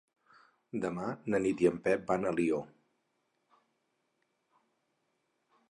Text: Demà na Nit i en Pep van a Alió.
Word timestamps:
Demà 0.85 1.09
na 1.33 1.41
Nit 1.43 1.61
i 1.65 1.69
en 1.71 1.77
Pep 1.89 2.09
van 2.13 2.25
a 2.25 2.33
Alió. 2.37 2.63